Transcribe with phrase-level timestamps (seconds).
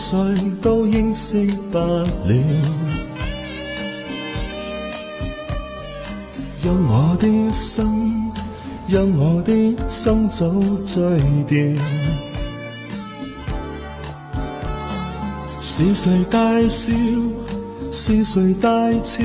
[0.00, 0.16] 谁
[0.62, 2.06] 都掩饰不了，
[6.62, 8.30] 让我的心，
[8.86, 9.52] 让我的
[9.88, 10.48] 心早
[10.84, 11.02] 醉
[11.48, 11.84] 掉。
[15.60, 16.92] 是谁大笑？
[17.90, 18.70] 是谁大
[19.02, 19.24] 笑？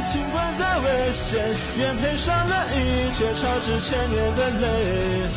[0.08, 1.40] 尽管再危险，
[1.78, 5.28] 愿赔上了一切，超值千年的泪。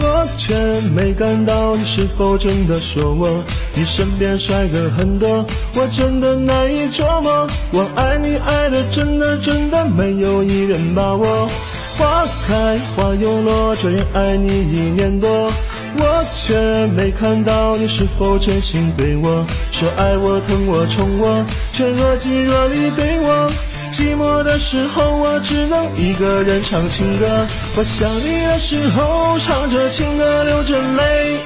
[0.03, 0.55] 我却
[0.97, 3.29] 没感到你是否真的说我，
[3.75, 5.29] 你身边帅哥很多，
[5.75, 7.47] 我真的难以琢磨。
[7.73, 11.49] 我爱你爱的真的真的没有一人把握。
[11.99, 15.29] 花开花又落，眼爱你一年多。
[15.99, 21.45] 我却没看到你是否真心对我说爱我疼我宠我，
[21.75, 23.70] 却若即若离对我。
[24.01, 27.47] 寂寞的时候，我只能一个人唱情歌。
[27.77, 31.37] 我想你的时候，唱着情歌，流着泪。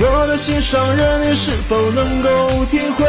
[0.00, 3.04] 我的心上人，你是否能够体会？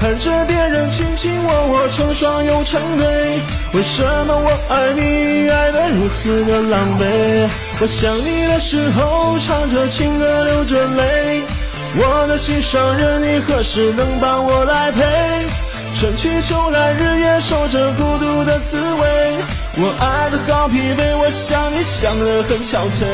[0.00, 3.04] 看着别人卿卿我我，成双又成对，
[3.74, 7.04] 为什么我爱你爱的如此的狼狈？
[7.82, 11.42] 我想你的时候，唱着情歌，流着泪。
[12.00, 15.59] 我的心上人，你何时能把我来陪？
[15.92, 19.34] 春去秋来，日夜守着孤独的滋味。
[19.74, 23.04] 我爱的好疲惫，我想你想得很憔悴。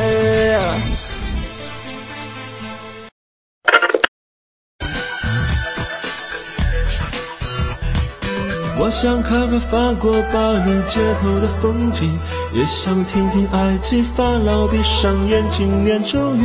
[8.78, 12.06] 我想看看法国巴黎街头的风景，
[12.52, 16.42] 也想听听埃及法老闭上眼睛念咒语。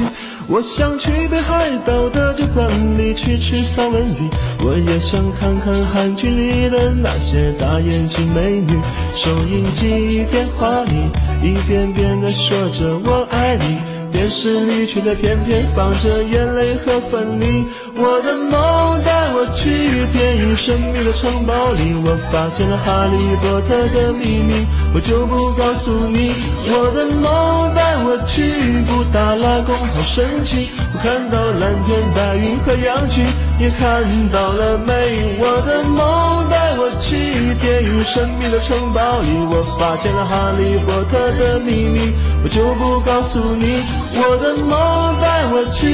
[0.52, 2.68] 我想去北海道的酒馆
[2.98, 4.30] 里去吃三文鱼，
[4.66, 8.78] 我也想看看韩剧里的那些大眼睛美女。
[9.16, 11.08] 收音机、电话里
[11.42, 13.91] 一遍遍地说着我爱你。
[14.12, 17.66] 电视里却在偏偏放着眼泪和分离。
[17.96, 19.72] 我的梦带我去
[20.12, 26.32] 电影神秘的城堡里，我发现了《哈利波特》的秘密，我就不告诉你。
[26.68, 28.44] 我的梦带我去
[28.86, 33.51] 布达拉宫好神奇，我看到蓝天白云和羊群。
[33.62, 34.04] 也看
[34.34, 34.94] 到了美，
[35.38, 37.14] 我的梦带我去
[37.62, 42.12] 电影《神秘的城堡》里，我发现了《哈利波特》的秘密，
[42.44, 43.84] 我就不告诉你。
[44.18, 44.74] 我的梦
[45.22, 45.86] 带我去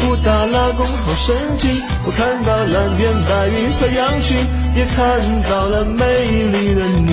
[0.00, 4.36] 布达拉宫，好神奇，我看到蓝天白云和羊群，
[4.76, 6.06] 也看到了美
[6.54, 7.10] 丽的你。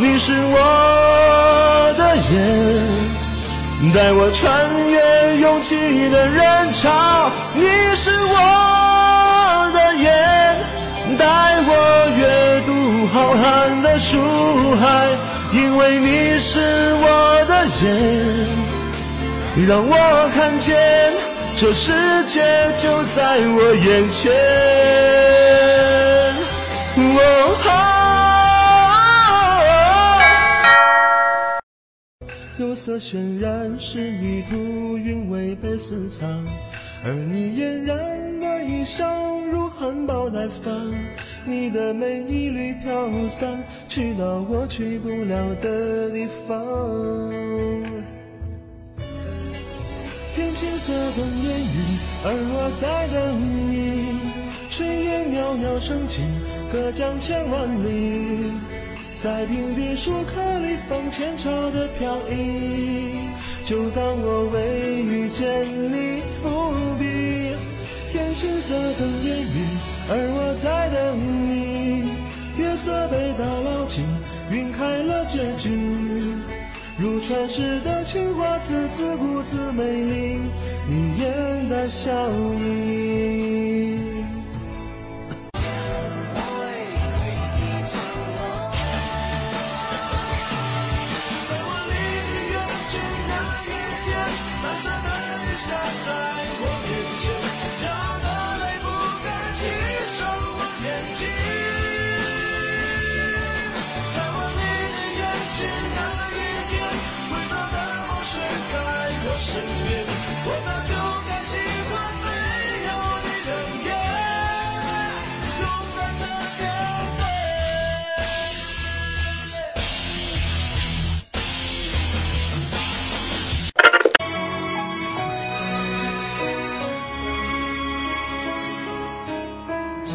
[0.00, 7.28] 你是我的眼，带我穿越拥挤的人潮。
[7.52, 7.62] 你
[7.96, 11.26] 是我的眼，带
[11.66, 14.16] 我阅读浩瀚的书
[14.78, 15.08] 海。
[15.52, 21.12] 因为你是我的眼，让我看见
[21.56, 21.90] 这世
[22.28, 22.40] 界
[22.76, 24.30] 就在我眼前。
[27.00, 27.94] 哦、
[32.68, 34.54] 朱色渲染仕女图，
[34.98, 36.28] 韵味被私藏。
[37.02, 40.94] 而你嫣然的一笑，如含苞待放。
[41.46, 46.58] 你的美一缕飘散，去到我去不了的地方。
[50.34, 54.18] 天青色等烟雨，而我在等你。
[54.68, 56.20] 炊烟袅袅升起，
[56.70, 58.77] 隔江千万里。
[59.20, 63.16] 在平底书汉里仿前朝的飘逸，
[63.64, 65.44] 就当我为遇见
[65.90, 66.70] 你伏
[67.00, 67.56] 笔。
[68.12, 69.66] 天青色等烟雨，
[70.08, 72.12] 而我在等你。
[72.58, 74.04] 月色被打捞起，
[74.52, 75.68] 晕开了结局。
[76.96, 80.38] 如传世的青花瓷，自顾自美丽，
[80.88, 82.12] 你眼带笑
[82.54, 83.87] 意。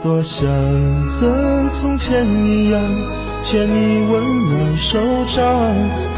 [0.00, 0.48] 多想
[1.08, 2.80] 和从前一样，
[3.42, 5.44] 牵你温暖手掌，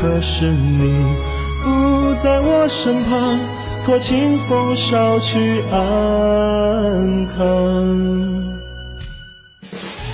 [0.03, 1.17] 可是你
[1.65, 3.41] 不在我身旁，
[3.83, 8.27] 托清风捎去安康。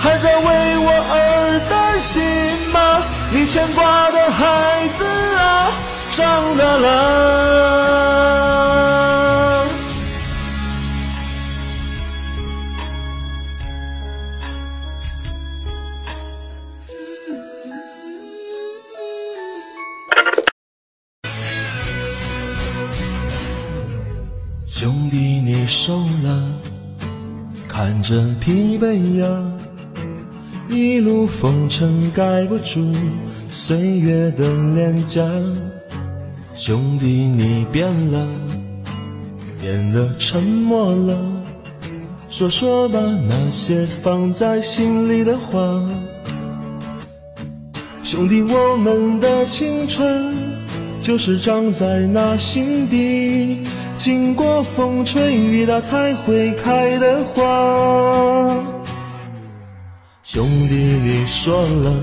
[0.00, 2.22] 还在为我而担心
[2.70, 3.02] 吗？
[3.32, 5.04] 你牵挂的孩子
[5.36, 5.72] 啊，
[6.10, 7.66] 长大了。
[24.66, 26.52] 兄弟，你瘦了，
[27.66, 29.55] 看着疲惫啊。
[30.68, 32.90] 一路风尘盖不住
[33.48, 35.22] 岁月的脸颊，
[36.54, 38.26] 兄弟你变了，
[39.62, 41.16] 变得沉默了。
[42.28, 45.60] 说说吧，那些放在心里的话。
[48.02, 50.34] 兄弟，我们的青春
[51.00, 53.62] 就是长在那心底，
[53.96, 58.75] 经过风吹雨打才会开的花。
[60.28, 61.94] 兄弟，你说了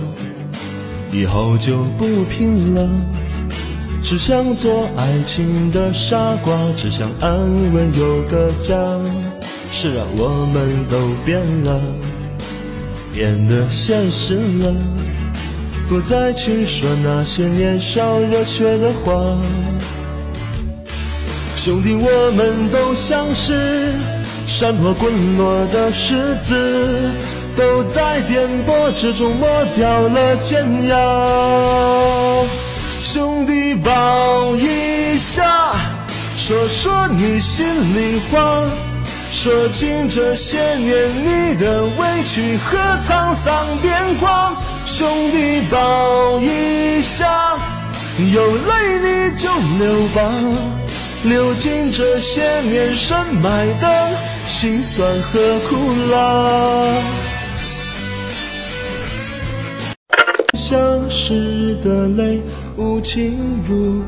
[1.12, 2.88] 以后就不拼了，
[4.01, 7.38] 只想做爱情的傻瓜，只想安
[7.74, 8.77] 稳有个家。
[9.74, 11.82] 是啊，我们都变了，
[13.13, 14.74] 变得现实了，
[15.89, 19.12] 不再去说那些年少热血的话。
[21.58, 23.92] 兄弟，我们都像是
[24.48, 27.12] 山坡滚落的石子。
[27.55, 30.95] 都在颠簸之中磨掉了尖牙。
[33.03, 35.74] 兄弟抱一下，
[36.36, 38.65] 说说你心里话，
[39.31, 44.55] 说尽这些年你的委屈和沧桑变化。
[44.86, 47.55] 兄弟抱一下，
[48.33, 50.33] 有泪你就流吧，
[51.24, 54.11] 流尽这些年深埋的
[54.48, 55.75] 辛酸和苦
[56.11, 57.23] 辣。
[60.74, 62.42] 相识的泪，
[62.77, 63.38] 无情
[63.70, 64.01] 如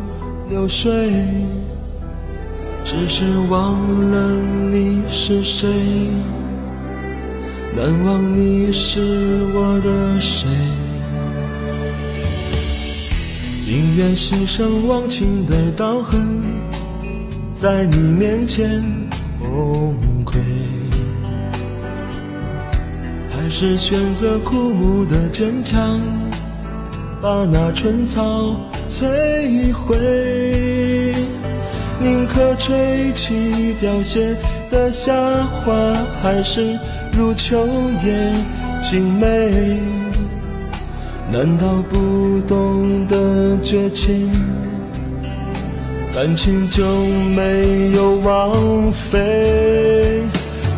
[0.49, 0.89] 流水。
[2.83, 3.73] 只是忘
[4.11, 4.31] 了
[4.71, 5.69] 你是谁，
[7.75, 8.99] 难忘你是
[9.53, 10.49] 我的谁。
[13.67, 16.19] 宁愿心上忘情的刀痕，
[17.53, 18.81] 在你面前
[19.39, 19.93] 崩
[20.25, 20.37] 溃，
[23.29, 26.01] 还是选择枯木的坚强。
[27.25, 28.21] 把那春草
[28.87, 29.01] 摧
[29.73, 29.95] 毁，
[31.99, 34.35] 宁可吹起凋谢
[34.69, 35.11] 的夏
[35.43, 35.73] 花，
[36.21, 36.77] 还是
[37.17, 37.65] 如秋
[38.03, 38.31] 叶
[38.79, 39.79] 静美。
[41.31, 44.29] 难道不懂得绝情，
[46.13, 46.85] 感情就
[47.35, 50.21] 没有枉费？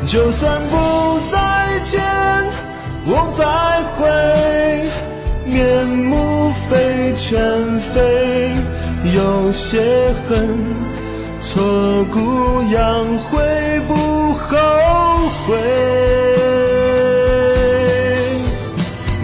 [0.05, 1.99] 就算不再见，
[3.03, 4.96] 我再会。
[5.49, 7.39] 面目非全
[7.79, 8.01] 非，
[9.15, 9.81] 有些
[10.27, 10.57] 恨，
[11.39, 11.63] 挫
[12.11, 13.95] 骨扬灰不
[14.33, 14.57] 后
[15.47, 15.55] 悔。